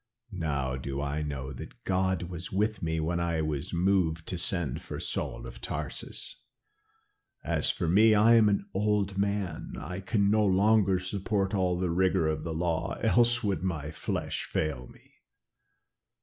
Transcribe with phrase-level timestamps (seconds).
[0.33, 4.81] Now do I know that God was with me when I was moved to send
[4.81, 6.41] for Saul of Tarsus.
[7.43, 9.73] As for me, I am an old man.
[9.77, 14.45] I can no longer support all the rigor of the law, else would my flesh
[14.45, 15.17] fail me.